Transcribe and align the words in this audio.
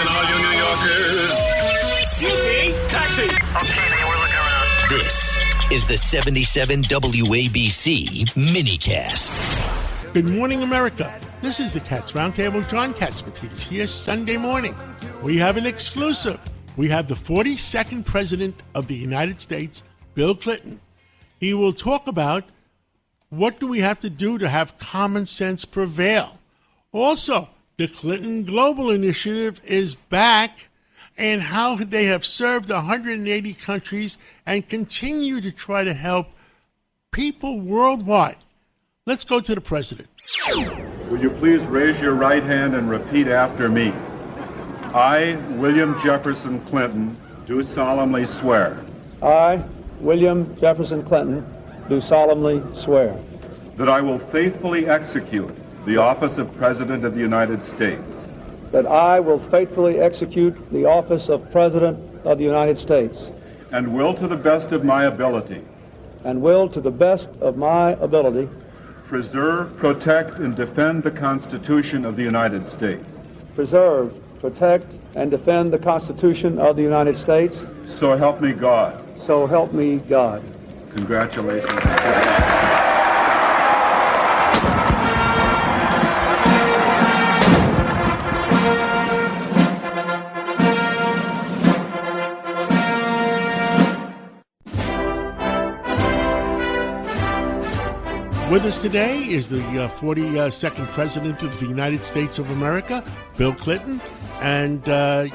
Listen, 0.00 0.16
all 0.16 0.24
you 0.24 0.38
New 0.42 0.56
Yorkers. 0.56 1.32
Yippee! 2.20 2.88
Taxi! 2.88 3.22
Okay, 3.22 3.90
man, 3.90 4.06
we're 4.08 4.16
looking 4.16 4.36
around. 4.36 4.88
This 4.88 5.36
is 5.70 5.86
the 5.86 5.98
77 5.98 6.84
WABC 6.84 8.30
minicast. 8.30 10.14
Good 10.14 10.26
morning, 10.26 10.62
America. 10.62 11.20
This 11.42 11.60
is 11.60 11.74
the 11.74 11.80
Cats 11.80 12.12
Roundtable. 12.12 12.66
John 12.70 12.94
Catsimatidis 12.94 13.52
is 13.52 13.62
here 13.62 13.86
Sunday 13.86 14.38
morning. 14.38 14.74
We 15.22 15.36
have 15.36 15.58
an 15.58 15.66
exclusive. 15.66 16.40
We 16.78 16.88
have 16.88 17.06
the 17.06 17.14
42nd 17.14 18.06
President 18.06 18.54
of 18.74 18.86
the 18.86 18.96
United 18.96 19.38
States, 19.38 19.82
Bill 20.14 20.34
Clinton. 20.34 20.80
He 21.40 21.52
will 21.52 21.74
talk 21.74 22.06
about 22.06 22.44
what 23.28 23.60
do 23.60 23.66
we 23.66 23.80
have 23.80 24.00
to 24.00 24.08
do 24.08 24.38
to 24.38 24.48
have 24.48 24.78
common 24.78 25.26
sense 25.26 25.66
prevail. 25.66 26.38
Also, 26.92 27.50
the 27.80 27.88
Clinton 27.88 28.44
Global 28.44 28.90
Initiative 28.90 29.58
is 29.64 29.94
back 29.94 30.68
and 31.16 31.40
how 31.40 31.76
they 31.76 32.04
have 32.04 32.26
served 32.26 32.68
180 32.68 33.54
countries 33.54 34.18
and 34.44 34.68
continue 34.68 35.40
to 35.40 35.50
try 35.50 35.82
to 35.82 35.94
help 35.94 36.26
people 37.10 37.58
worldwide. 37.58 38.36
Let's 39.06 39.24
go 39.24 39.40
to 39.40 39.54
the 39.54 39.62
president. 39.62 40.08
Will 41.08 41.22
you 41.22 41.30
please 41.30 41.62
raise 41.62 41.98
your 42.02 42.12
right 42.12 42.42
hand 42.42 42.74
and 42.74 42.90
repeat 42.90 43.28
after 43.28 43.70
me? 43.70 43.94
I, 44.92 45.36
William 45.52 45.98
Jefferson 46.02 46.60
Clinton, 46.66 47.16
do 47.46 47.64
solemnly 47.64 48.26
swear 48.26 48.84
I, 49.22 49.64
William 50.00 50.54
Jefferson 50.56 51.02
Clinton, 51.02 51.46
do 51.88 52.02
solemnly 52.02 52.62
swear 52.74 53.18
that 53.76 53.88
I 53.88 54.02
will 54.02 54.18
faithfully 54.18 54.86
execute 54.86 55.56
the 55.86 55.96
office 55.96 56.38
of 56.38 56.54
President 56.56 57.04
of 57.04 57.14
the 57.14 57.20
United 57.20 57.62
States 57.62 58.22
that 58.70 58.86
I 58.86 59.18
will 59.18 59.38
faithfully 59.38 60.00
execute 60.00 60.54
the 60.70 60.84
office 60.84 61.28
of 61.28 61.50
President 61.50 61.98
of 62.24 62.38
the 62.38 62.44
United 62.44 62.78
States 62.78 63.32
and 63.72 63.92
will, 63.94 64.14
to 64.14 64.26
the 64.26 64.36
best 64.36 64.72
of 64.72 64.84
my 64.84 65.04
ability, 65.04 65.62
and 66.24 66.42
will, 66.42 66.68
to 66.68 66.80
the 66.80 66.90
best 66.90 67.30
of 67.40 67.56
my 67.56 67.92
ability, 67.92 68.48
preserve, 69.06 69.76
protect, 69.76 70.38
and 70.38 70.54
defend 70.56 71.02
the 71.02 71.10
Constitution 71.10 72.04
of 72.04 72.16
the 72.16 72.22
United 72.22 72.64
States. 72.64 73.18
preserve, 73.54 74.20
protect, 74.40 74.98
and 75.14 75.30
defend 75.30 75.72
the 75.72 75.78
Constitution 75.78 76.58
of 76.58 76.76
the 76.76 76.82
United 76.82 77.16
States. 77.16 77.64
So 77.86 78.16
help 78.16 78.40
me 78.40 78.52
God. 78.52 79.02
So 79.18 79.46
help 79.46 79.72
me 79.72 79.98
God. 79.98 80.42
Congratulations. 80.92 82.59
With 98.50 98.64
us 98.64 98.80
today 98.80 99.18
is 99.18 99.48
the 99.48 99.62
uh, 99.80 99.88
42nd 99.88 100.90
President 100.90 101.44
of 101.44 101.56
the 101.60 101.66
United 101.66 102.02
States 102.02 102.40
of 102.40 102.50
America, 102.50 103.04
Bill 103.38 103.54
Clinton. 103.54 104.00
And, 104.40 104.88
uh, 104.88 105.28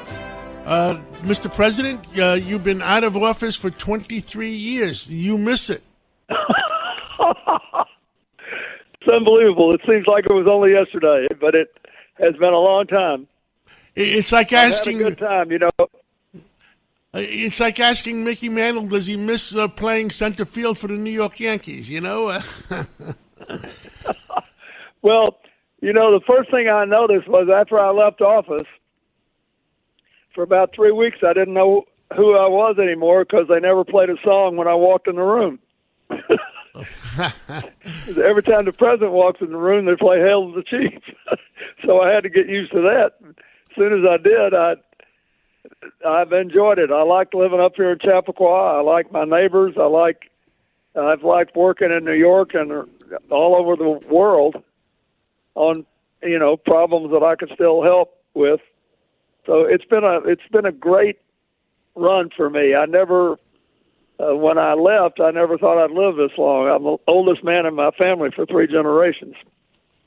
uh, 0.66 1.00
Mr. 1.22 1.50
President, 1.50 2.04
uh, 2.18 2.34
you've 2.34 2.62
been 2.62 2.82
out 2.82 3.04
of 3.04 3.16
office 3.16 3.56
for 3.56 3.70
23 3.70 4.50
years. 4.50 5.10
You 5.10 5.38
miss 5.38 5.70
it. 5.70 5.82
It's 9.06 9.14
unbelievable. 9.14 9.72
It 9.72 9.80
seems 9.86 10.06
like 10.08 10.24
it 10.28 10.32
was 10.32 10.48
only 10.50 10.72
yesterday, 10.72 11.26
but 11.40 11.54
it 11.54 11.68
has 12.18 12.34
been 12.34 12.52
a 12.52 12.58
long 12.58 12.86
time. 12.88 13.28
It's 13.94 14.32
like 14.32 14.52
I've 14.52 14.72
asking. 14.72 14.98
had 14.98 15.06
a 15.06 15.10
good 15.10 15.18
time, 15.18 15.52
you 15.52 15.60
know. 15.60 15.70
Uh, 17.16 17.20
It's 17.20 17.60
like 17.60 17.78
asking 17.80 18.24
Mickey 18.24 18.48
Mantle, 18.48 18.86
does 18.86 19.06
he 19.06 19.16
miss 19.16 19.54
uh, 19.54 19.68
playing 19.68 20.10
center 20.10 20.44
field 20.44 20.78
for 20.78 20.88
the 20.88 20.94
New 20.94 21.10
York 21.10 21.38
Yankees? 21.40 21.88
You 21.90 22.00
know, 22.00 22.38
Well, 25.02 25.38
you 25.80 25.92
know, 25.92 26.10
the 26.10 26.24
first 26.26 26.50
thing 26.50 26.68
I 26.68 26.84
noticed 26.84 27.28
was 27.28 27.48
after 27.48 27.78
I 27.78 27.90
left 27.90 28.20
office, 28.20 28.66
for 30.34 30.42
about 30.42 30.74
three 30.74 30.90
weeks, 30.90 31.18
I 31.22 31.32
didn't 31.32 31.54
know 31.54 31.84
who 32.16 32.36
I 32.36 32.48
was 32.48 32.76
anymore 32.80 33.24
because 33.24 33.46
they 33.48 33.60
never 33.60 33.84
played 33.84 34.10
a 34.10 34.16
song 34.24 34.56
when 34.56 34.66
I 34.66 34.74
walked 34.74 35.06
in 35.06 35.14
the 35.14 35.22
room. 35.22 35.60
Every 36.10 36.22
time 38.42 38.64
the 38.64 38.72
president 38.76 39.12
walks 39.12 39.40
in 39.40 39.50
the 39.50 39.56
room, 39.56 39.86
they 39.86 39.94
play 39.96 40.18
"Hail 40.18 40.50
to 40.52 40.56
the 40.56 40.64
Chief," 40.64 41.00
so 41.84 42.00
I 42.00 42.10
had 42.10 42.24
to 42.24 42.28
get 42.28 42.48
used 42.48 42.72
to 42.72 42.80
that. 42.82 43.12
As 43.22 43.76
soon 43.76 43.92
as 43.92 44.04
I 44.08 44.16
did, 44.16 44.54
I 44.54 44.74
I've 46.06 46.32
enjoyed 46.32 46.78
it. 46.78 46.90
I 46.90 47.02
like 47.02 47.34
living 47.34 47.60
up 47.60 47.76
here 47.76 47.92
in 47.92 47.98
Chappaqua. 47.98 48.78
I 48.78 48.80
like 48.80 49.12
my 49.12 49.24
neighbors. 49.24 49.74
I 49.78 49.86
like 49.86 50.30
I've 50.94 51.22
liked 51.22 51.56
working 51.56 51.90
in 51.90 52.04
New 52.04 52.12
York 52.12 52.54
and 52.54 52.88
all 53.30 53.56
over 53.56 53.76
the 53.76 54.06
world 54.08 54.56
on 55.54 55.84
you 56.22 56.38
know 56.38 56.56
problems 56.56 57.10
that 57.12 57.22
I 57.22 57.36
can 57.36 57.48
still 57.54 57.82
help 57.82 58.16
with. 58.34 58.60
So 59.46 59.62
it's 59.62 59.84
been 59.84 60.04
a 60.04 60.18
it's 60.24 60.46
been 60.50 60.66
a 60.66 60.72
great 60.72 61.18
run 61.94 62.30
for 62.36 62.50
me. 62.50 62.74
I 62.74 62.86
never 62.86 63.32
uh, 64.18 64.34
when 64.34 64.58
I 64.58 64.72
left, 64.74 65.20
I 65.20 65.30
never 65.30 65.58
thought 65.58 65.82
I'd 65.82 65.90
live 65.90 66.16
this 66.16 66.36
long. 66.38 66.68
I'm 66.68 66.84
the 66.84 66.96
oldest 67.06 67.44
man 67.44 67.66
in 67.66 67.74
my 67.74 67.90
family 67.90 68.30
for 68.34 68.46
three 68.46 68.66
generations, 68.66 69.34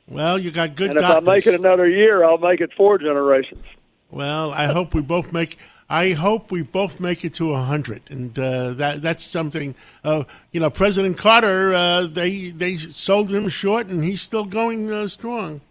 well, 0.09 0.39
you 0.39 0.51
got 0.51 0.75
good 0.75 0.89
and 0.89 0.97
if 0.97 1.01
doctors. 1.01 1.27
I 1.27 1.31
make 1.33 1.47
it 1.47 1.53
another 1.53 1.87
year, 1.87 2.23
I'll 2.23 2.39
make 2.39 2.61
it 2.61 2.71
four 2.75 2.97
generations. 2.97 3.63
Well, 4.11 4.51
I 4.51 4.65
hope 4.67 4.93
we 4.93 5.01
both 5.01 5.33
make. 5.33 5.57
I 5.89 6.11
hope 6.11 6.51
we 6.51 6.61
both 6.61 6.99
make 6.99 7.25
it 7.25 7.33
to 7.35 7.53
a 7.53 7.61
hundred, 7.61 8.01
and 8.09 8.37
uh, 8.37 8.73
that 8.73 9.01
that's 9.01 9.23
something. 9.23 9.75
Uh, 10.03 10.23
you 10.51 10.59
know, 10.59 10.69
President 10.69 11.17
Carter, 11.17 11.73
uh, 11.73 12.07
they 12.07 12.49
they 12.49 12.77
sold 12.77 13.31
him 13.31 13.49
short, 13.49 13.87
and 13.87 14.03
he's 14.03 14.21
still 14.21 14.45
going 14.45 14.91
uh, 14.91 15.07
strong. 15.07 15.61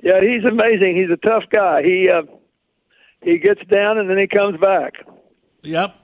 Yeah, 0.00 0.18
he's 0.20 0.44
amazing. 0.44 0.96
He's 0.96 1.10
a 1.10 1.16
tough 1.16 1.44
guy. 1.50 1.82
He 1.82 2.08
uh, 2.08 2.22
he 3.22 3.38
gets 3.38 3.60
down 3.66 3.98
and 3.98 4.08
then 4.08 4.18
he 4.18 4.26
comes 4.26 4.58
back. 4.60 4.94
Yep. 5.62 5.94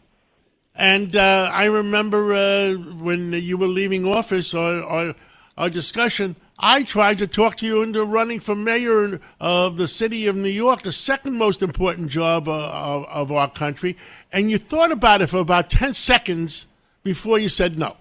And 0.74 1.14
uh, 1.14 1.50
I 1.52 1.66
remember 1.66 2.32
uh, 2.32 2.72
when 2.72 3.32
you 3.32 3.56
were 3.56 3.68
leaving 3.68 4.06
office, 4.06 4.54
our, 4.54 4.82
our, 4.82 5.14
our 5.56 5.70
discussion. 5.70 6.34
I 6.58 6.84
tried 6.84 7.18
to 7.18 7.26
talk 7.26 7.56
to 7.56 7.66
you 7.66 7.82
into 7.82 8.04
running 8.04 8.40
for 8.40 8.54
mayor 8.54 9.20
of 9.40 9.76
the 9.76 9.88
city 9.88 10.26
of 10.26 10.36
New 10.36 10.48
York, 10.48 10.82
the 10.82 10.92
second 10.92 11.36
most 11.36 11.62
important 11.62 12.08
job 12.08 12.48
uh, 12.48 12.70
of, 12.72 13.04
of 13.06 13.32
our 13.32 13.50
country, 13.50 13.96
and 14.32 14.50
you 14.50 14.58
thought 14.58 14.92
about 14.92 15.20
it 15.20 15.30
for 15.30 15.38
about 15.38 15.68
ten 15.68 15.94
seconds 15.94 16.66
before 17.02 17.38
you 17.38 17.48
said 17.48 17.78
no. 17.78 17.96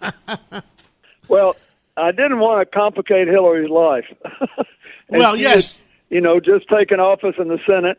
Well, 1.28 1.56
I 1.96 2.10
didn't 2.10 2.38
want 2.38 2.60
to 2.60 2.76
complicate 2.78 3.28
Hillary's 3.28 3.70
life. 3.70 4.06
Well, 5.10 5.36
yes. 5.36 5.78
had, 5.78 6.16
you 6.16 6.20
know, 6.20 6.38
just 6.38 6.68
taking 6.68 7.00
office 7.00 7.36
in 7.38 7.48
the 7.48 7.58
Senate, 7.66 7.98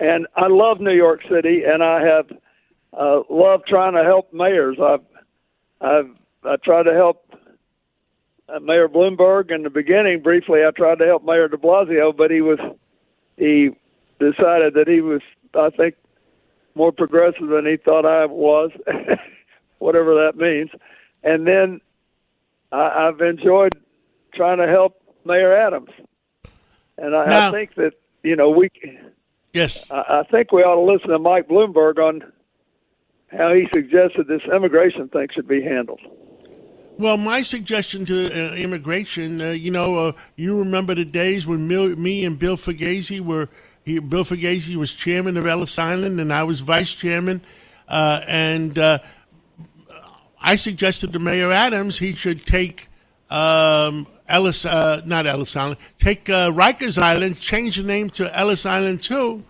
and 0.00 0.26
I 0.34 0.46
love 0.46 0.80
New 0.80 0.94
York 0.94 1.20
City, 1.30 1.62
and 1.62 1.82
I 1.82 2.02
have 2.02 2.32
uh, 2.94 3.20
loved 3.28 3.66
trying 3.66 3.92
to 3.92 4.02
help 4.02 4.32
mayors. 4.32 4.78
I've 4.82 5.02
I've 5.82 6.08
I 6.42 6.56
tried 6.64 6.84
to 6.84 6.94
help 6.94 7.34
Uh, 8.54 8.60
Mayor 8.60 8.88
Bloomberg 8.88 9.50
in 9.54 9.62
the 9.62 9.70
beginning. 9.70 10.20
Briefly, 10.20 10.60
I 10.66 10.70
tried 10.70 10.98
to 10.98 11.06
help 11.06 11.24
Mayor 11.24 11.48
De 11.48 11.56
Blasio, 11.56 12.14
but 12.16 12.30
he 12.30 12.40
was 12.40 12.58
he 13.36 13.70
decided 14.18 14.74
that 14.74 14.86
he 14.86 15.00
was, 15.00 15.20
I 15.54 15.70
think, 15.70 15.94
more 16.74 16.92
progressive 16.92 17.48
than 17.48 17.66
he 17.66 17.76
thought 17.76 18.04
I 18.06 18.26
was, 18.26 18.70
whatever 19.78 20.14
that 20.14 20.36
means. 20.36 20.70
And 21.22 21.46
then 21.46 21.80
I, 22.72 23.08
I've 23.08 23.20
enjoyed 23.20 23.72
trying 24.34 24.58
to 24.58 24.66
help 24.66 25.00
Mayor 25.24 25.56
Adams, 25.56 25.90
and 26.98 27.14
I, 27.16 27.26
Now- 27.26 27.48
I 27.48 27.50
think 27.52 27.74
that 27.76 27.92
you 28.22 28.36
know 28.36 28.50
we. 28.50 28.70
Yes. 29.52 29.90
I, 29.90 30.20
I 30.20 30.22
think 30.30 30.50
we 30.52 30.62
ought 30.62 30.76
to 30.76 30.92
listen 30.92 31.10
to 31.10 31.18
Mike 31.18 31.46
Bloomberg 31.48 31.98
on 31.98 32.22
how 33.30 33.52
he 33.54 33.66
suggested 33.74 34.26
this 34.26 34.42
immigration 34.54 35.08
thing 35.08 35.28
should 35.34 35.48
be 35.48 35.62
handled. 35.62 36.00
Well, 36.98 37.16
my 37.16 37.40
suggestion 37.40 38.04
to 38.06 38.26
uh, 38.26 38.54
immigration, 38.54 39.40
uh, 39.40 39.50
you 39.50 39.70
know, 39.70 39.96
uh, 39.96 40.12
you 40.36 40.58
remember 40.58 40.94
the 40.94 41.06
days 41.06 41.46
when 41.46 41.66
me 41.66 42.24
and 42.24 42.38
Bill 42.38 42.56
Fugazy 42.56 43.18
were, 43.18 43.48
he, 43.82 43.98
Bill 43.98 44.24
Fugazy 44.24 44.76
was 44.76 44.92
chairman 44.92 45.38
of 45.38 45.46
Ellis 45.46 45.78
Island 45.78 46.20
and 46.20 46.30
I 46.30 46.42
was 46.42 46.60
vice 46.60 46.94
chairman. 46.94 47.40
Uh, 47.88 48.20
and 48.28 48.78
uh, 48.78 48.98
I 50.40 50.54
suggested 50.56 51.14
to 51.14 51.18
Mayor 51.18 51.50
Adams 51.50 51.98
he 51.98 52.12
should 52.12 52.44
take 52.44 52.88
um, 53.30 54.06
Ellis, 54.28 54.66
uh, 54.66 55.00
not 55.06 55.26
Ellis 55.26 55.56
Island, 55.56 55.78
take 55.98 56.26
Rikers 56.26 57.00
Island, 57.00 57.40
change 57.40 57.76
the 57.76 57.84
name 57.84 58.10
to 58.10 58.38
Ellis 58.38 58.66
Island 58.66 59.02
too, 59.02 59.42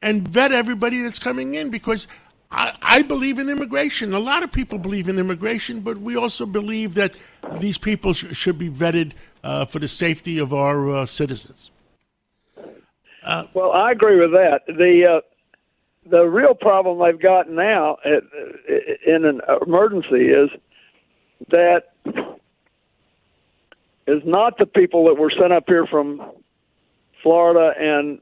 and 0.00 0.26
vet 0.26 0.50
everybody 0.50 1.02
that's 1.02 1.18
coming 1.18 1.54
in 1.54 1.68
because 1.68 2.08
I, 2.50 2.76
I 2.80 3.02
believe 3.02 3.38
in 3.38 3.48
immigration. 3.48 4.14
A 4.14 4.18
lot 4.18 4.42
of 4.42 4.52
people 4.52 4.78
believe 4.78 5.08
in 5.08 5.18
immigration, 5.18 5.80
but 5.80 5.98
we 5.98 6.16
also 6.16 6.46
believe 6.46 6.94
that 6.94 7.16
these 7.58 7.76
people 7.76 8.12
sh- 8.12 8.36
should 8.36 8.58
be 8.58 8.70
vetted 8.70 9.12
uh, 9.42 9.64
for 9.64 9.78
the 9.78 9.88
safety 9.88 10.38
of 10.38 10.54
our 10.54 10.88
uh, 10.90 11.06
citizens. 11.06 11.70
well, 13.54 13.72
I 13.72 13.90
agree 13.90 14.20
with 14.20 14.30
that. 14.32 14.60
The 14.66 15.16
uh, 15.16 15.20
the 16.08 16.24
real 16.24 16.54
problem 16.54 17.00
they've 17.00 17.20
got 17.20 17.50
now 17.50 17.96
at, 18.04 18.22
in 19.04 19.24
an 19.24 19.40
emergency 19.66 20.26
is 20.26 20.50
that 21.50 21.88
is 24.06 24.22
not 24.24 24.56
the 24.58 24.66
people 24.66 25.06
that 25.06 25.14
were 25.14 25.30
sent 25.30 25.52
up 25.52 25.64
here 25.66 25.86
from 25.86 26.22
Florida 27.22 27.72
and 27.78 28.20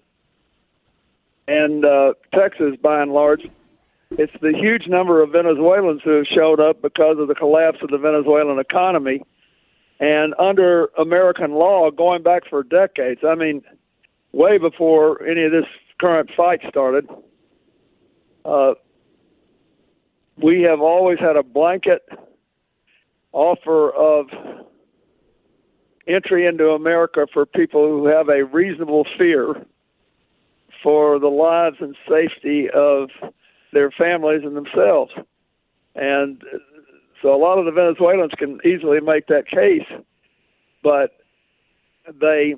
and 1.47 1.85
uh, 1.85 2.15
Texas 2.33 2.75
by 2.83 3.03
and 3.03 3.13
large. 3.13 3.47
It's 4.17 4.33
the 4.41 4.53
huge 4.53 4.87
number 4.87 5.23
of 5.23 5.33
Venezuelans 5.33 6.01
who 6.05 6.11
have 6.11 6.27
showed 6.27 6.61
up 6.61 6.81
because 6.81 7.17
of 7.19 7.27
the 7.27 7.35
collapse 7.35 7.79
of 7.83 7.91
the 7.91 7.99
Venezuelan 7.99 8.61
economy. 8.61 9.23
And 9.99 10.35
under 10.39 10.89
American 10.99 11.53
law, 11.53 11.91
going 11.91 12.23
back 12.23 12.43
for 12.49 12.63
decades, 12.63 13.23
I 13.27 13.35
mean, 13.35 13.63
way 14.33 14.59
before 14.59 15.23
any 15.25 15.45
of 15.45 15.53
this 15.53 15.65
current 16.01 16.31
fight 16.37 16.61
started, 16.69 17.09
uh, 18.45 18.75
we 20.41 20.63
have 20.63 20.81
always 20.81 21.19
had 21.19 21.37
a 21.37 21.43
blanket 21.43 22.03
offer 23.33 23.91
of 23.91 24.27
entry 26.07 26.47
into 26.47 26.69
America 26.69 27.27
for 27.33 27.47
people 27.47 27.89
who 27.89 28.07
have 28.07 28.29
a 28.29 28.45
reasonable 28.45 29.07
fear 29.19 29.55
for 30.83 31.19
the 31.19 31.29
lives 31.29 31.77
and 31.81 31.97
safety 32.09 32.69
of 32.71 33.09
their 33.75 33.91
families 33.91 34.43
and 34.45 34.57
themselves. 34.57 35.13
And 35.95 36.43
so 37.21 37.35
a 37.35 37.37
lot 37.37 37.59
of 37.59 37.67
the 37.67 37.73
Venezuelans 37.73 38.33
can 38.39 38.61
easily 38.65 39.01
make 39.01 39.27
that 39.27 39.47
case, 39.47 39.87
but 40.83 41.11
they 42.21 42.55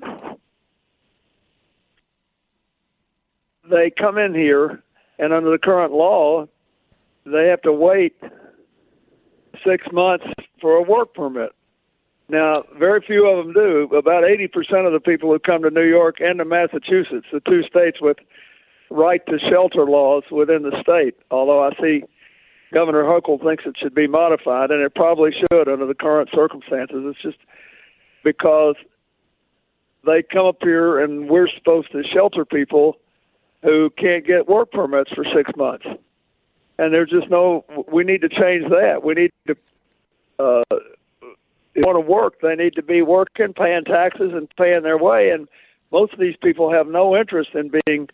they 3.69 3.91
come 3.97 4.17
in 4.17 4.33
here 4.33 4.81
and 5.19 5.33
under 5.33 5.51
the 5.51 5.57
current 5.57 5.91
law 5.91 6.45
they 7.25 7.47
have 7.47 7.61
to 7.63 7.73
wait 7.73 8.15
six 9.65 9.85
months 9.91 10.25
for 10.61 10.75
a 10.75 10.81
work 10.81 11.13
permit. 11.13 11.51
Now, 12.29 12.63
very 12.77 13.01
few 13.01 13.25
of 13.27 13.45
them 13.45 13.53
do. 13.53 13.89
About 13.95 14.23
80% 14.23 14.85
of 14.85 14.93
the 14.93 14.99
people 14.99 15.31
who 15.31 15.39
come 15.39 15.63
to 15.63 15.69
New 15.69 15.87
York 15.87 16.17
and 16.19 16.39
to 16.39 16.45
Massachusetts, 16.45 17.27
the 17.31 17.39
two 17.47 17.63
states 17.63 18.01
with 18.01 18.17
right 18.89 19.25
to 19.27 19.39
shelter 19.39 19.85
laws 19.85 20.23
within 20.31 20.63
the 20.63 20.79
state, 20.81 21.15
although 21.31 21.63
I 21.63 21.71
see 21.81 22.03
Governor 22.73 23.03
Hochul 23.03 23.41
thinks 23.41 23.63
it 23.65 23.75
should 23.77 23.95
be 23.95 24.07
modified, 24.07 24.71
and 24.71 24.81
it 24.81 24.93
probably 24.95 25.31
should 25.31 25.67
under 25.67 25.85
the 25.85 25.95
current 25.95 26.29
circumstances. 26.33 27.03
It's 27.05 27.21
just 27.21 27.37
because 28.23 28.75
they 30.05 30.23
come 30.23 30.45
up 30.45 30.57
here 30.61 30.99
and 30.99 31.29
we're 31.29 31.49
supposed 31.57 31.91
to 31.91 32.03
shelter 32.03 32.45
people 32.45 32.97
who 33.63 33.89
can't 33.97 34.25
get 34.25 34.47
work 34.47 34.71
permits 34.71 35.11
for 35.11 35.25
six 35.35 35.51
months. 35.55 35.85
And 36.79 36.93
there's 36.93 37.09
just 37.09 37.29
no, 37.29 37.65
we 37.91 38.03
need 38.03 38.21
to 38.21 38.29
change 38.29 38.69
that. 38.69 39.01
We 39.03 39.13
need 39.15 39.31
to, 39.47 39.55
uh, 40.39 40.61
if 40.71 41.35
they 41.73 41.81
want 41.81 41.95
to 41.95 42.11
work, 42.11 42.41
they 42.41 42.55
need 42.55 42.75
to 42.75 42.83
be 42.83 43.01
working, 43.01 43.53
paying 43.53 43.83
taxes, 43.83 44.31
and 44.33 44.47
paying 44.57 44.83
their 44.83 44.97
way. 44.97 45.31
And 45.31 45.47
most 45.91 46.13
of 46.13 46.19
these 46.19 46.35
people 46.41 46.71
have 46.71 46.87
no 46.87 47.15
interest 47.15 47.51
in 47.55 47.71
being 47.85 48.09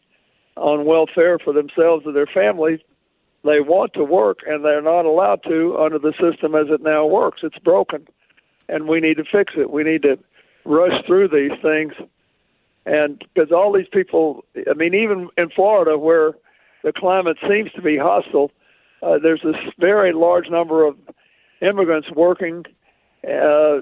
on 0.55 0.85
welfare 0.85 1.39
for 1.39 1.53
themselves 1.53 2.05
or 2.05 2.11
their 2.11 2.27
families. 2.27 2.79
They 3.43 3.59
want 3.59 3.93
to 3.93 4.03
work, 4.03 4.39
and 4.47 4.63
they're 4.63 4.81
not 4.81 5.05
allowed 5.05 5.43
to 5.43 5.77
under 5.77 5.99
the 5.99 6.13
system 6.13 6.55
as 6.55 6.67
it 6.69 6.81
now 6.81 7.05
works. 7.05 7.41
It's 7.43 7.57
broken, 7.59 8.07
and 8.69 8.87
we 8.87 9.01
need 9.01 9.17
to 9.17 9.25
fix 9.25 9.53
it. 9.57 9.69
We 9.69 9.83
need 9.83 10.03
to 10.03 10.17
rush 10.63 11.05
through 11.05 11.27
these 11.27 11.51
things, 11.61 11.93
and 12.85 13.23
because 13.33 13.51
all 13.51 13.73
these 13.73 13.87
people, 13.91 14.45
I 14.69 14.73
mean, 14.75 14.93
even 14.93 15.29
in 15.37 15.49
Florida, 15.49 15.97
where 15.97 16.33
the 16.83 16.93
climate 16.93 17.37
seems 17.49 17.71
to 17.73 17.81
be 17.81 17.97
hostile, 17.97 18.51
uh, 19.01 19.17
there's 19.21 19.41
this 19.43 19.55
very 19.77 20.13
large 20.13 20.49
number 20.49 20.85
of 20.85 20.97
immigrants 21.61 22.09
working 22.11 22.65
uh, 23.25 23.81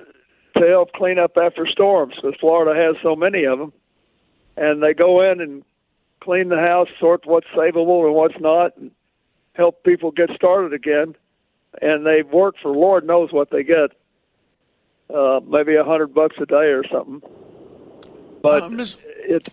to 0.55 0.67
help 0.67 0.93
clean 0.93 1.19
up 1.19 1.37
after 1.37 1.65
storms 1.65 2.15
because 2.15 2.39
Florida 2.39 2.79
has 2.79 2.95
so 3.01 3.15
many 3.15 3.43
of 3.43 3.59
them. 3.59 3.73
And 4.57 4.83
they 4.83 4.93
go 4.93 5.21
in 5.31 5.39
and 5.39 5.63
clean 6.21 6.49
the 6.49 6.59
house, 6.59 6.87
sort 6.99 7.25
what's 7.25 7.47
savable 7.47 8.05
and 8.05 8.15
what's 8.15 8.39
not, 8.39 8.77
and 8.77 8.91
help 9.53 9.83
people 9.83 10.11
get 10.11 10.29
started 10.35 10.73
again. 10.73 11.15
And 11.81 12.05
they 12.05 12.21
work 12.21 12.55
for 12.61 12.71
Lord 12.71 13.05
knows 13.05 13.31
what 13.31 13.49
they 13.49 13.63
get, 13.63 13.91
uh, 15.13 15.39
maybe 15.47 15.75
a 15.75 15.83
hundred 15.83 16.13
bucks 16.13 16.35
a 16.41 16.45
day 16.45 16.71
or 16.71 16.83
something. 16.91 17.21
But 18.41 18.63
Uh, 18.63 18.69
Miss- 18.69 18.97
it 19.05 19.47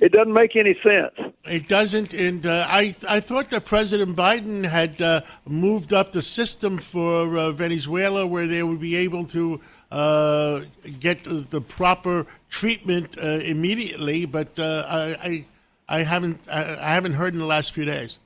it 0.00 0.12
doesn't 0.12 0.32
make 0.32 0.54
any 0.56 0.74
sense. 0.82 1.32
It 1.44 1.66
doesn't, 1.68 2.14
and 2.14 2.44
uh, 2.46 2.66
I 2.68 2.94
I 3.08 3.20
thought 3.20 3.50
that 3.50 3.64
President 3.64 4.16
Biden 4.16 4.64
had 4.64 5.00
uh, 5.00 5.22
moved 5.46 5.92
up 5.92 6.12
the 6.12 6.22
system 6.22 6.78
for 6.78 7.36
uh, 7.36 7.52
Venezuela, 7.52 8.26
where 8.26 8.46
they 8.46 8.62
would 8.62 8.80
be 8.80 8.94
able 8.96 9.24
to 9.26 9.60
uh, 9.90 10.62
get 11.00 11.24
the 11.24 11.60
proper 11.60 12.26
treatment 12.50 13.16
uh, 13.18 13.26
immediately. 13.26 14.26
But 14.26 14.58
uh, 14.58 14.84
I, 14.88 15.28
I 15.28 15.44
I 15.88 16.02
haven't 16.02 16.48
I, 16.50 16.76
I 16.76 16.94
haven't 16.94 17.14
heard 17.14 17.32
in 17.32 17.40
the 17.40 17.46
last 17.46 17.72
few 17.72 17.84
days. 17.84 18.18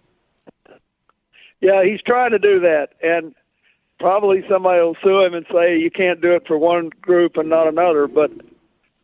Yeah, 1.61 1.85
he's 1.85 2.03
trying 2.03 2.33
to 2.33 2.41
do 2.41 2.59
that, 2.61 2.89
and 3.03 3.35
probably 4.01 4.45
somebody 4.51 4.81
will 4.81 4.97
sue 5.03 5.23
him 5.23 5.35
and 5.35 5.47
say 5.53 5.79
you 5.79 5.91
can't 5.91 6.21
do 6.21 6.33
it 6.33 6.43
for 6.47 6.59
one 6.59 6.91
group 7.01 7.37
and 7.37 7.49
not 7.49 7.69
another. 7.69 8.09
But 8.09 8.33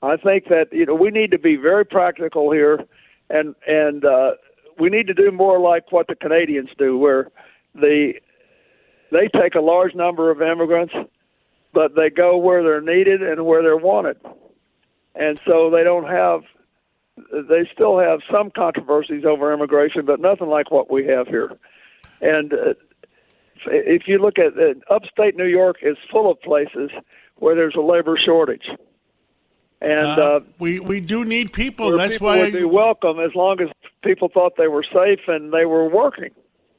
I 0.02 0.16
think 0.16 0.48
that 0.48 0.72
you 0.72 0.84
know 0.86 0.94
we 0.94 1.10
need 1.10 1.30
to 1.30 1.38
be 1.38 1.54
very 1.54 1.84
practical 1.84 2.50
here, 2.50 2.84
and 3.30 3.54
and 3.66 4.04
uh, 4.04 4.32
we 4.78 4.90
need 4.90 5.06
to 5.06 5.14
do 5.14 5.30
more 5.30 5.60
like 5.60 5.92
what 5.92 6.08
the 6.08 6.16
Canadians 6.16 6.70
do, 6.76 6.98
where 6.98 7.30
the 7.74 8.14
they 9.12 9.28
take 9.28 9.54
a 9.54 9.60
large 9.60 9.94
number 9.94 10.30
of 10.30 10.42
immigrants, 10.42 10.94
but 11.72 11.94
they 11.94 12.10
go 12.10 12.36
where 12.36 12.62
they're 12.62 12.80
needed 12.80 13.22
and 13.22 13.44
where 13.44 13.62
they're 13.62 13.76
wanted, 13.76 14.16
and 15.14 15.40
so 15.46 15.70
they 15.70 15.84
don't 15.84 16.08
have. 16.08 16.42
They 17.32 17.68
still 17.72 17.98
have 17.98 18.20
some 18.30 18.50
controversies 18.50 19.24
over 19.24 19.52
immigration, 19.52 20.06
but 20.06 20.20
nothing 20.20 20.48
like 20.48 20.70
what 20.70 20.90
we 20.90 21.04
have 21.06 21.26
here. 21.26 21.50
And 22.20 22.52
uh, 22.52 22.74
if 23.66 24.02
you 24.06 24.18
look 24.18 24.38
at 24.38 24.56
uh, 24.56 24.74
upstate 24.94 25.36
New 25.36 25.46
York, 25.46 25.78
is 25.82 25.96
full 26.12 26.30
of 26.30 26.40
places 26.40 26.90
where 27.36 27.54
there's 27.56 27.74
a 27.76 27.80
labor 27.80 28.16
shortage, 28.24 28.66
and 29.80 30.02
uh, 30.02 30.22
Uh, 30.36 30.40
we 30.58 30.80
we 30.80 31.00
do 31.00 31.24
need 31.24 31.52
people. 31.52 31.96
That's 31.96 32.12
people 32.12 32.28
why, 32.28 32.38
would 32.38 32.52
be 32.52 32.64
welcome 32.64 33.18
as 33.20 33.34
long 33.34 33.60
as 33.60 33.68
people 34.02 34.28
thought 34.28 34.56
they 34.56 34.68
were 34.68 34.84
safe 34.84 35.20
and 35.26 35.52
they 35.52 35.64
were 35.64 35.88
working. 35.88 36.30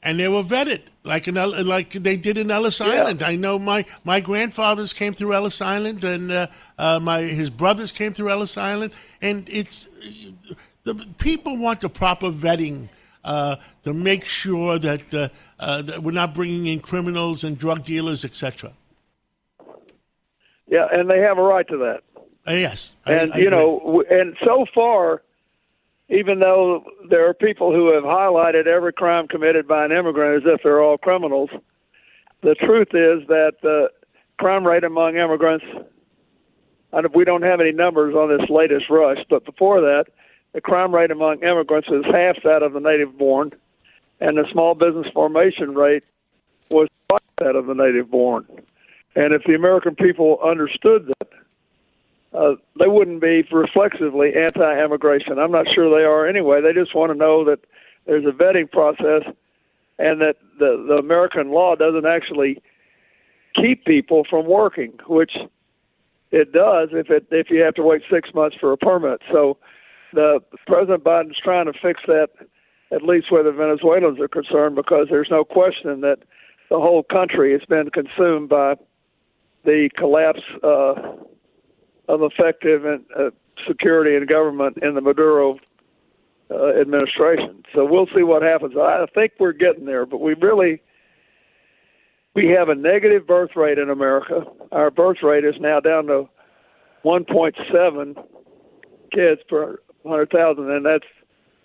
And 0.04 0.20
they 0.20 0.28
were 0.28 0.44
vetted 0.44 0.82
like 1.04 1.28
in 1.28 1.36
like 1.36 1.92
they 1.92 2.16
did 2.16 2.38
in 2.38 2.52
Ellis 2.52 2.80
Yeah. 2.80 2.88
Island. 2.88 3.22
I 3.24 3.36
know 3.36 3.60
my 3.60 3.86
my 4.04 4.20
grandfathers 4.20 4.94
came 4.94 5.14
through 5.14 5.34
Ellis 5.34 5.62
Island, 5.62 6.04
and 6.04 6.32
uh, 6.32 6.48
uh, 6.78 7.00
my 7.00 7.22
his 7.22 7.50
brothers 7.50 7.92
came 7.92 8.14
through 8.14 8.30
Ellis 8.30 8.58
Island, 8.58 8.92
and 9.22 9.48
it's 9.50 9.88
the 10.84 10.96
people 11.18 11.58
want 11.58 11.82
the 11.82 11.90
proper 11.90 12.30
vetting. 12.32 12.90
Uh, 13.22 13.58
to 13.84 13.94
make 13.94 14.24
sure 14.24 14.80
that, 14.80 15.14
uh, 15.14 15.28
uh, 15.60 15.82
that 15.82 16.02
we're 16.02 16.12
not 16.14 16.34
bringing 16.34 16.68
in 16.68 16.80
criminals 16.80 17.44
and 17.44 17.58
drug 17.58 17.84
dealers, 17.84 18.24
etc. 18.24 18.72
Yeah, 20.68 20.88
and 20.92 21.10
they 21.10 21.20
have 21.20 21.38
a 21.38 21.42
right 21.42 21.68
to 21.68 21.78
that. 21.80 22.04
Uh, 22.48 22.54
yes, 22.54 22.96
I- 23.06 23.14
and 23.14 23.34
I 23.34 23.38
you 23.40 23.50
know, 23.50 24.04
and 24.10 24.38
so 24.44 24.66
far, 24.74 25.22
even 26.10 26.40
though 26.40 26.84
there 27.10 27.28
are 27.28 27.34
people 27.34 27.74
who 27.74 27.94
have 27.94 28.04
highlighted 28.04 28.66
every 28.68 28.94
crime 28.94 29.28
committed 29.28 29.68
by 29.68 29.86
an 29.86 29.92
immigrant 29.92 30.44
as 30.46 30.54
if 30.54 30.64
they're 30.64 30.82
all 30.82 30.98
criminals, 30.98 31.50
the 32.42 32.56
truth 32.56 32.90
is 32.94 33.28
that 33.28 33.54
the 33.62 33.92
crime 34.38 34.66
rate 34.66 34.84
among 34.84 35.18
immigrants. 35.18 35.66
Don't- 36.92 37.16
We 37.16 37.26
don't 37.26 37.44
have 37.44 37.62
any 37.62 37.72
numbers 37.72 38.16
on 38.16 38.36
this 38.36 38.50
latest 38.50 38.90
rush, 38.90 39.20
but 39.30 39.46
before 39.46 39.82
that, 39.82 40.06
the 40.54 40.62
crime 40.62 40.94
rate 40.96 41.12
among 41.12 41.44
immigrants 41.44 41.90
was 41.90 42.04
half 42.06 42.42
that 42.44 42.64
of 42.64 42.74
the 42.74 42.80
native 42.80 43.18
born, 43.18 43.52
and 44.20 44.38
the 44.38 44.48
small 44.52 44.74
business 44.74 45.08
formation 45.14 45.76
rate 45.76 46.04
was 46.72 46.88
twice 47.08 47.20
that 47.38 47.56
of 47.56 47.68
the 47.68 47.76
native 47.76 48.10
born. 48.10 48.46
And 49.16 49.34
if 49.34 49.44
the 49.44 49.54
American 49.54 49.96
people 49.96 50.40
understood 50.44 51.08
that, 51.08 51.30
uh, 52.34 52.54
they 52.78 52.88
wouldn't 52.88 53.22
be 53.22 53.44
reflexively 53.52 54.34
anti-immigration. 54.36 55.40
I'm 55.40 55.52
not 55.52 55.66
sure 55.74 55.90
they 55.90 56.06
are 56.06 56.28
anyway. 56.28 56.62
They 56.62 56.74
just 56.74 56.96
want 56.96 57.12
to 57.12 57.18
know 57.18 57.44
that 57.46 57.60
there's 58.06 58.26
a 58.26 58.32
vetting 58.32 58.72
process 58.72 59.24
and 59.98 60.22
that 60.22 60.38
the, 60.60 60.86
the 60.88 60.96
American 60.96 61.52
law 61.52 61.76
doesn't 61.76 62.06
actually 62.06 62.62
keep 63.56 63.86
people 63.86 64.26
from 64.30 64.46
working, 64.46 64.94
which 65.08 65.32
it 66.32 66.52
does 66.54 66.90
if 66.92 67.10
it 67.10 67.26
if 67.32 67.50
you 67.50 67.62
have 67.62 67.74
to 67.76 67.84
wait 67.84 68.04
six 68.12 68.34
months 68.34 68.56
for 68.60 68.72
a 68.72 68.78
permit. 68.78 69.22
So 69.32 69.58
the 70.14 70.40
President 70.68 71.04
Biden's 71.04 71.40
trying 71.44 71.66
to 71.66 71.74
fix 71.74 72.02
that 72.08 72.30
at 72.92 73.04
least 73.04 73.32
where 73.32 73.44
the 73.44 73.52
Venezuelans 73.52 74.20
are 74.20 74.28
concerned 74.28 74.76
because 74.76 75.08
there's 75.10 75.30
no 75.30 75.44
question 75.44 76.02
that 76.02 76.20
the 76.70 76.80
whole 76.80 77.04
country 77.04 77.52
has 77.52 77.62
been 77.68 77.90
consumed 77.90 78.50
by 78.50 78.76
the 79.66 79.90
collapse 79.98 80.42
uh, 80.64 80.94
of 82.10 82.22
effective 82.24 82.86
and 82.86 83.06
uh, 83.18 83.30
security 83.68 84.16
and 84.16 84.28
government 84.28 84.78
in 84.82 84.96
the 84.96 85.02
Maduro 85.02 85.60
uh, 86.52 86.80
administration. 86.80 87.64
So 87.74 87.86
we'll 87.86 88.08
see 88.16 88.24
what 88.24 88.42
happens. 88.42 88.74
I 88.76 89.06
think 89.14 89.34
we're 89.40 89.54
getting 89.54 89.86
there, 89.86 90.06
but 90.06 90.20
we 90.20 90.34
really 90.34 90.82
we 92.36 92.48
have 92.58 92.70
a 92.70 92.76
negative 92.76 93.28
birth 93.28 93.52
rate 93.56 93.78
in 93.78 93.90
America. 93.90 94.42
Our 94.72 94.92
birth 94.92 95.18
rate 95.22 95.46
is 95.46 95.56
now 95.60 95.80
down 95.80 96.08
to 96.08 96.28
1.7 97.06 98.16
kids 99.12 99.42
per 99.48 99.80
100,000, 100.04 100.72
and 100.72 100.86
that's 100.86 101.06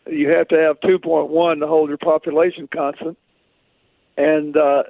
you 0.07 0.29
have 0.29 0.49
to 0.49 0.57
have 0.57 0.79
2.1 0.81 1.61
to 1.61 1.67
hold 1.67 1.89
your 1.89 1.99
population 1.99 2.69
constant. 2.73 3.17
And 4.19 4.57
uh, 4.57 4.83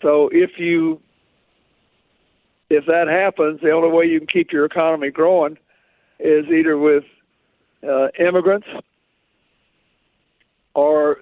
so 0.00 0.30
if 0.32 0.52
you 0.58 1.00
if 2.72 2.86
that 2.86 3.06
happens, 3.08 3.60
the 3.60 3.70
only 3.70 3.90
way 3.90 4.06
you 4.06 4.18
can 4.18 4.26
keep 4.26 4.52
your 4.52 4.64
economy 4.64 5.10
growing 5.10 5.58
is 6.18 6.46
either 6.46 6.78
with 6.78 7.04
uh, 7.86 8.08
immigrants 8.18 8.66
or 10.74 11.20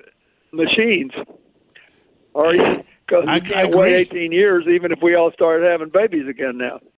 machines, 0.52 1.12
or 2.35 2.52
because 2.52 3.25
you 3.26 3.40
can't 3.40 3.75
wait 3.75 3.95
18 4.12 4.33
years, 4.33 4.66
even 4.69 4.92
if 4.92 5.00
we 5.02 5.14
all 5.14 5.33
started 5.33 5.69
having 5.71 5.88
babies 5.88 6.28
again 6.28 6.59
now. 6.59 6.80